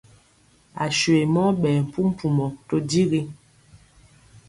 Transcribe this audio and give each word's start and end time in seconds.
Aswe 0.85 1.17
mɔ 1.33 1.43
ɓɛɛ 1.61 1.79
mpumpumɔ 1.87 2.45
to 2.67 2.75
digi. 2.89 3.21